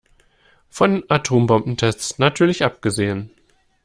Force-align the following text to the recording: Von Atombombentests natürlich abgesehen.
Von 0.71 1.03
Atombombentests 1.09 2.17
natürlich 2.17 2.63
abgesehen. 2.63 3.29